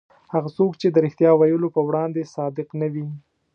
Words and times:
هغه 0.33 0.49
څوک 0.57 0.71
چې 0.81 0.87
د 0.91 0.95
رښتیا 1.05 1.31
ویلو 1.37 1.67
په 1.75 1.81
وړاندې 1.87 2.29
صادق 2.35 2.67
نه 2.81 2.87
وي. 2.93 3.07